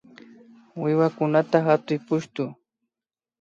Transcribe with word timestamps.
Wiwakunata 0.81 1.57
hatuy 1.67 1.99
pushtu 2.07 2.43